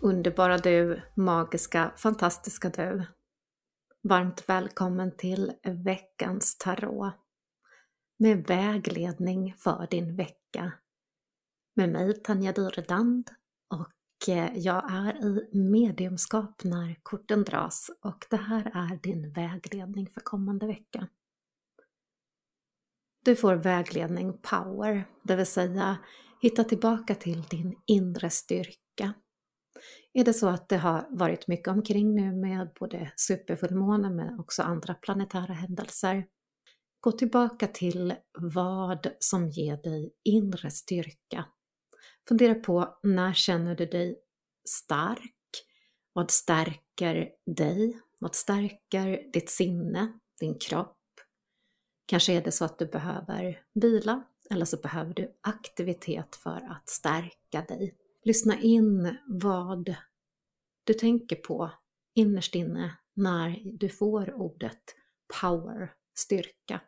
Underbara 0.00 0.58
du, 0.58 1.02
magiska, 1.14 1.92
fantastiska 1.96 2.68
du. 2.68 3.06
Varmt 4.02 4.48
välkommen 4.48 5.16
till 5.16 5.52
veckans 5.84 6.58
tarot. 6.58 7.14
Med 8.18 8.46
vägledning 8.46 9.54
för 9.58 9.86
din 9.90 10.16
vecka. 10.16 10.72
Med 11.76 11.88
mig 11.88 12.22
Tanja 12.22 12.52
Dyredand 12.52 13.30
och 13.74 14.28
eh, 14.28 14.58
jag 14.58 14.92
är 14.92 15.24
i 15.24 15.48
mediumskap 15.52 16.64
när 16.64 16.96
korten 17.02 17.44
dras 17.44 17.90
och 18.00 18.26
det 18.30 18.36
här 18.36 18.70
är 18.74 18.96
din 19.02 19.32
vägledning 19.32 20.06
för 20.10 20.20
kommande 20.20 20.66
vecka. 20.66 21.08
Du 23.24 23.36
får 23.36 23.54
vägledning 23.54 24.38
power, 24.38 25.08
det 25.22 25.36
vill 25.36 25.46
säga 25.46 25.98
hitta 26.40 26.64
tillbaka 26.64 27.14
till 27.14 27.42
din 27.42 27.80
inre 27.86 28.30
styrka 28.30 29.14
är 30.20 30.24
det 30.24 30.34
så 30.34 30.48
att 30.48 30.68
det 30.68 30.76
har 30.76 31.06
varit 31.10 31.48
mycket 31.48 31.68
omkring 31.68 32.14
nu 32.14 32.32
med 32.32 32.70
både 32.80 33.12
superfullmåne 33.16 34.10
men 34.10 34.40
också 34.40 34.62
andra 34.62 34.94
planetära 34.94 35.52
händelser, 35.52 36.26
gå 37.00 37.12
tillbaka 37.12 37.66
till 37.66 38.14
vad 38.38 39.06
som 39.18 39.48
ger 39.48 39.76
dig 39.76 40.12
inre 40.24 40.70
styrka. 40.70 41.44
Fundera 42.28 42.54
på 42.54 42.98
när 43.02 43.32
känner 43.32 43.74
du 43.74 43.86
dig 43.86 44.18
stark? 44.68 45.34
Vad 46.12 46.30
stärker 46.30 47.30
dig? 47.56 48.00
Vad 48.20 48.34
stärker 48.34 49.32
ditt 49.32 49.50
sinne, 49.50 50.12
din 50.40 50.58
kropp? 50.58 50.96
Kanske 52.06 52.32
är 52.32 52.42
det 52.42 52.52
så 52.52 52.64
att 52.64 52.78
du 52.78 52.86
behöver 52.86 53.62
vila 53.74 54.24
eller 54.50 54.64
så 54.64 54.76
behöver 54.76 55.14
du 55.14 55.38
aktivitet 55.40 56.36
för 56.36 56.68
att 56.70 56.88
stärka 56.88 57.62
dig. 57.68 57.94
Lyssna 58.24 58.60
in 58.60 59.18
vad 59.26 59.94
du 60.88 60.94
tänker 60.94 61.36
på 61.36 61.70
innerst 62.14 62.54
inne 62.54 62.98
när 63.14 63.60
du 63.64 63.88
får 63.88 64.34
ordet 64.34 64.82
power, 65.40 65.92
styrka. 66.18 66.80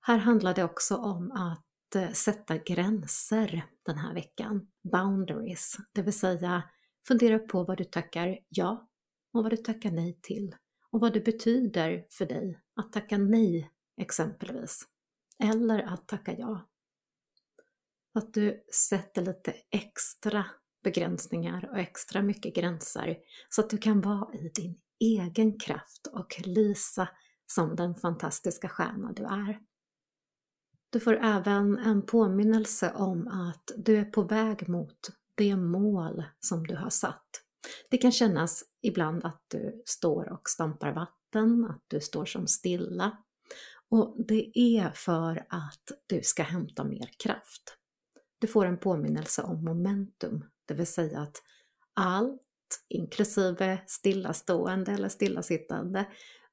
Här 0.00 0.18
handlar 0.18 0.54
det 0.54 0.64
också 0.64 0.96
om 0.96 1.32
att 1.32 1.94
eh, 1.94 2.12
sätta 2.12 2.56
gränser 2.56 3.64
den 3.82 3.98
här 3.98 4.14
veckan, 4.14 4.70
boundaries, 4.92 5.76
det 5.92 6.02
vill 6.02 6.18
säga 6.18 6.62
fundera 7.08 7.38
på 7.38 7.64
vad 7.64 7.78
du 7.78 7.84
tackar 7.84 8.38
ja 8.48 8.88
och 9.32 9.42
vad 9.42 9.52
du 9.52 9.56
tackar 9.56 9.90
nej 9.90 10.18
till 10.22 10.56
och 10.90 11.00
vad 11.00 11.12
det 11.12 11.20
betyder 11.20 12.06
för 12.10 12.26
dig 12.26 12.60
att 12.76 12.92
tacka 12.92 13.18
nej 13.18 13.70
exempelvis, 14.00 14.88
eller 15.38 15.82
att 15.82 16.08
tacka 16.08 16.38
ja. 16.38 16.68
Att 18.14 18.34
du 18.34 18.64
sätter 18.72 19.22
lite 19.22 19.54
extra 19.70 20.44
begränsningar 20.82 21.68
och 21.70 21.78
extra 21.78 22.22
mycket 22.22 22.54
gränser 22.54 23.18
så 23.48 23.60
att 23.60 23.70
du 23.70 23.78
kan 23.78 24.00
vara 24.00 24.34
i 24.34 24.50
din 24.54 24.80
egen 25.00 25.58
kraft 25.58 26.06
och 26.06 26.42
lysa 26.44 27.08
som 27.46 27.76
den 27.76 27.94
fantastiska 27.94 28.68
stjärna 28.68 29.12
du 29.12 29.24
är. 29.24 29.60
Du 30.90 31.00
får 31.00 31.16
även 31.24 31.78
en 31.78 32.06
påminnelse 32.06 32.92
om 32.94 33.28
att 33.28 33.72
du 33.76 33.96
är 33.96 34.04
på 34.04 34.22
väg 34.22 34.68
mot 34.68 34.98
det 35.34 35.56
mål 35.56 36.24
som 36.40 36.66
du 36.66 36.76
har 36.76 36.90
satt. 36.90 37.42
Det 37.90 37.98
kan 37.98 38.12
kännas 38.12 38.64
ibland 38.82 39.24
att 39.24 39.44
du 39.48 39.82
står 39.86 40.32
och 40.32 40.48
stampar 40.48 40.92
vatten, 40.92 41.64
att 41.64 41.84
du 41.88 42.00
står 42.00 42.24
som 42.24 42.46
stilla. 42.46 43.18
Och 43.88 44.16
det 44.28 44.58
är 44.58 44.90
för 44.90 45.46
att 45.48 45.92
du 46.06 46.22
ska 46.22 46.42
hämta 46.42 46.84
mer 46.84 47.10
kraft. 47.18 47.76
Du 48.38 48.46
får 48.46 48.66
en 48.66 48.78
påminnelse 48.78 49.42
om 49.42 49.64
momentum, 49.64 50.44
det 50.66 50.74
vill 50.74 50.86
säga 50.86 51.20
att 51.20 51.42
allt, 51.94 52.40
inklusive 52.88 53.80
stillastående 53.86 54.92
eller 54.92 55.08
stillasittande, 55.08 56.06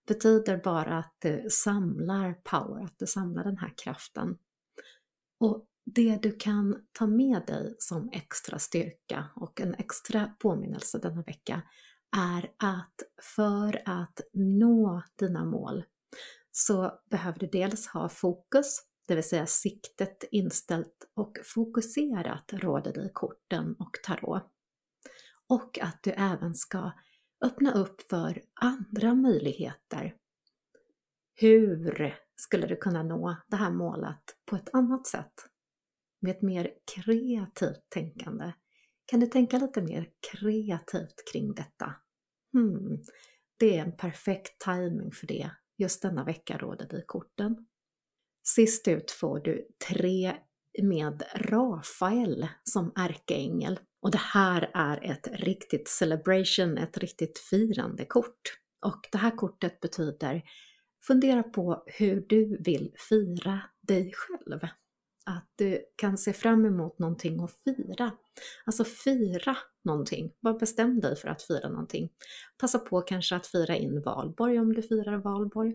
betyder 0.08 0.58
bara 0.58 0.98
att 0.98 1.16
du 1.20 1.48
samlar 1.50 2.34
power, 2.34 2.84
att 2.84 3.00
du 3.00 3.08
samlar 3.08 3.44
den 3.44 3.58
här 3.58 3.74
kraften. 3.78 4.38
Och 5.40 5.66
det 5.86 6.18
du 6.22 6.32
kan 6.32 6.86
ta 6.92 7.08
med 7.08 7.46
dig 7.48 7.76
som 7.80 8.10
extra 8.14 8.60
styrka 8.60 9.26
och 9.36 9.62
en 9.62 9.74
extra 9.74 10.32
påminnelse 10.40 11.00
denna 11.00 11.22
vecka 11.22 11.62
är 12.18 12.52
att 12.58 12.96
för 13.36 13.82
att 13.86 14.22
nå 14.34 15.04
dina 15.16 15.46
mål 15.46 15.84
så 16.52 17.00
behöver 17.10 17.40
du 17.40 17.48
dels 17.48 17.88
ha 17.88 18.10
fokus 18.10 18.80
det 19.10 19.16
vill 19.16 19.24
säga 19.30 19.46
siktet 19.46 20.24
inställt 20.32 21.10
och 21.14 21.38
fokuserat 21.44 22.54
råder 22.54 22.94
dig 22.94 23.12
korten 23.14 23.76
och 23.80 23.92
tarot. 24.04 24.44
Och 25.48 25.80
att 25.82 26.04
du 26.04 26.12
även 26.12 26.54
ska 26.54 26.92
öppna 27.42 27.74
upp 27.74 28.02
för 28.02 28.42
andra 28.54 29.14
möjligheter. 29.14 30.16
Hur 31.36 32.16
skulle 32.36 32.68
du 32.68 32.76
kunna 32.76 33.04
nå 33.04 33.36
det 33.48 33.56
här 33.56 33.72
målet 33.72 34.24
på 34.46 34.56
ett 34.56 34.70
annat 34.74 35.08
sätt? 35.08 35.34
Med 36.22 36.32
ett 36.32 36.42
mer 36.42 36.74
kreativt 36.96 37.90
tänkande. 37.90 38.54
Kan 39.06 39.20
du 39.20 39.28
tänka 39.28 39.58
lite 39.58 39.82
mer 39.82 40.10
kreativt 40.32 41.32
kring 41.32 41.54
detta? 41.54 41.96
Hmm, 42.54 43.04
det 43.58 43.78
är 43.78 43.82
en 43.82 43.98
perfekt 43.98 44.62
timing 44.62 45.12
för 45.12 45.28
det. 45.28 45.52
Just 45.78 46.02
denna 46.02 46.24
vecka 46.24 46.58
råder 46.58 46.88
dig 46.88 47.04
korten. 47.08 47.68
Sist 48.56 48.88
ut 48.88 49.12
får 49.12 49.40
du 49.40 49.68
tre 49.90 50.36
med 50.82 51.24
Rafael 51.36 52.48
som 52.64 52.92
ärkeängel. 52.96 53.80
Och 54.02 54.12
det 54.12 54.22
här 54.22 54.72
är 54.74 55.12
ett 55.12 55.28
riktigt 55.32 55.88
celebration, 55.88 56.78
ett 56.78 56.98
riktigt 56.98 57.40
firande 57.40 58.06
kort. 58.06 58.42
Och 58.86 59.00
det 59.12 59.18
här 59.18 59.36
kortet 59.36 59.80
betyder 59.80 60.44
fundera 61.08 61.44
på 61.44 61.84
hur 61.86 62.26
du 62.30 62.58
vill 62.64 62.94
fira 63.10 63.62
dig 63.82 64.14
själv. 64.16 64.60
Att 65.26 65.54
du 65.56 65.86
kan 65.96 66.18
se 66.18 66.34
fram 66.34 66.66
emot 66.66 67.00
någonting 67.00 67.44
att 67.44 67.52
fira. 67.52 68.12
Alltså 68.66 68.84
fira 68.84 69.58
någonting. 69.84 70.32
Bara 70.42 70.54
bestäm 70.54 71.00
dig 71.00 71.16
för 71.16 71.28
att 71.28 71.44
fira 71.44 71.70
någonting. 71.70 72.10
Passa 72.58 72.80
på 72.80 73.02
kanske 73.02 73.36
att 73.36 73.48
fira 73.48 73.76
in 73.76 74.02
valborg 74.02 74.60
om 74.60 74.74
du 74.74 74.82
firar 74.82 75.18
valborg. 75.18 75.74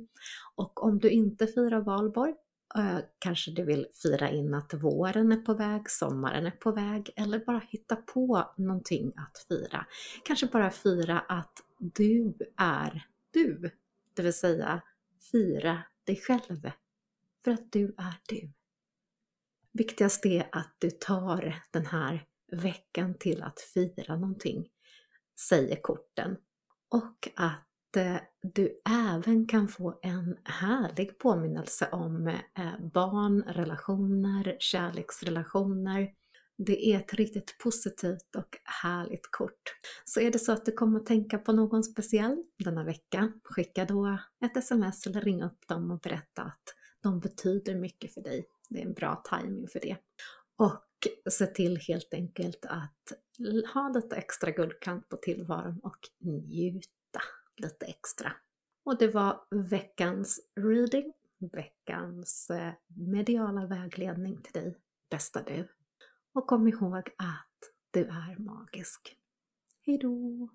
Och 0.55 0.85
om 0.85 0.99
du 0.99 1.11
inte 1.11 1.47
firar 1.47 1.81
valborg, 1.81 2.35
Eh, 2.77 2.99
kanske 3.19 3.51
du 3.51 3.65
vill 3.65 3.87
fira 4.03 4.31
in 4.31 4.55
att 4.55 4.75
våren 4.75 5.33
är 5.33 5.37
på 5.37 5.55
väg, 5.55 5.91
sommaren 5.91 6.47
är 6.47 6.51
på 6.51 6.73
väg 6.73 7.11
eller 7.17 7.39
bara 7.39 7.63
hitta 7.69 7.97
på 7.97 8.55
någonting 8.57 9.13
att 9.17 9.47
fira. 9.49 9.87
Kanske 10.25 10.47
bara 10.47 10.71
fira 10.71 11.21
att 11.21 11.53
du 11.79 12.35
är 12.57 13.07
du, 13.31 13.71
det 14.15 14.23
vill 14.23 14.35
säga 14.35 14.83
fira 15.33 15.83
dig 16.05 16.17
själv. 16.17 16.71
För 17.45 17.51
att 17.51 17.73
du 17.73 17.95
är 17.99 18.15
du. 18.29 18.53
Viktigast 19.73 20.27
är 20.27 20.49
att 20.53 20.77
du 20.79 20.91
tar 20.91 21.63
den 21.71 21.87
här 21.87 22.27
veckan 22.53 23.15
till 23.19 23.43
att 23.43 23.61
fira 23.61 24.17
någonting, 24.17 24.69
säger 25.49 25.77
korten. 25.77 26.37
Och 26.89 27.29
att 27.37 27.69
Eh, 27.97 28.17
du 28.43 28.81
även 28.91 29.47
kan 29.47 29.69
få 29.69 29.99
en 30.03 30.37
härlig 30.45 31.19
påminnelse 31.19 31.89
om 31.93 32.27
eh, 32.29 32.79
barn, 32.93 33.43
relationer, 33.43 34.57
kärleksrelationer. 34.59 36.09
Det 36.59 36.93
är 36.93 36.97
ett 36.97 37.15
riktigt 37.15 37.59
positivt 37.59 38.37
och 38.37 38.59
härligt 38.65 39.31
kort. 39.31 39.63
Så 40.05 40.21
är 40.21 40.31
det 40.31 40.39
så 40.39 40.53
att 40.53 40.67
du 40.67 40.73
kommer 40.73 41.01
att 41.01 41.07
tänka 41.07 41.39
på 41.39 41.53
någon 41.53 41.85
speciell 41.85 42.45
denna 42.65 42.85
vecka, 42.85 43.33
skicka 43.45 43.85
då 43.85 44.19
ett 44.45 44.57
sms 44.57 45.07
eller 45.07 45.21
ring 45.21 45.43
upp 45.43 45.69
dem 45.69 45.91
och 45.91 46.01
berätta 46.01 46.43
att 46.43 46.75
de 47.03 47.21
betyder 47.21 47.75
mycket 47.75 48.15
för 48.15 48.21
dig. 48.21 48.47
Det 48.71 48.83
är 48.83 48.87
en 48.87 48.93
bra 48.93 49.23
timing 49.31 49.69
för 49.69 49.81
det. 49.81 49.97
Och 50.57 50.85
se 51.31 51.47
till 51.47 51.77
helt 51.77 52.15
enkelt 52.15 52.67
att 52.67 53.13
ha 53.75 53.89
lite 53.89 54.17
extra 54.17 54.51
guldkant 54.51 55.09
på 55.09 55.17
tillvaron 55.17 55.81
och 55.83 55.99
njut 56.19 56.91
lite 57.57 57.87
extra. 57.87 58.33
Och 58.85 58.99
det 58.99 59.09
var 59.09 59.47
veckans 59.51 60.41
reading, 60.61 61.13
veckans 61.39 62.51
eh, 62.51 62.73
mediala 62.87 63.67
vägledning 63.67 64.43
till 64.43 64.53
dig, 64.53 64.77
bästa 65.11 65.43
du. 65.43 65.69
Och 66.33 66.47
kom 66.47 66.69
ihåg 66.69 67.09
att 67.19 67.71
du 67.91 68.05
är 68.05 68.39
magisk. 68.39 69.17
Hejdå! 69.87 70.49